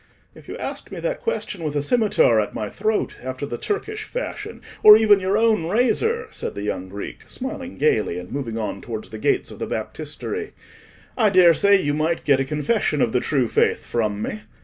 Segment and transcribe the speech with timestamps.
[0.33, 4.03] "If you asked me that question with a scimitar at my throat, after the Turkish
[4.03, 8.81] fashion, or even your own razor," said the young Greek, smiling gaily, and moving on
[8.81, 10.53] towards the gates of the Baptistery,
[11.15, 14.39] "I daresay you might get a confession of the true faith from me.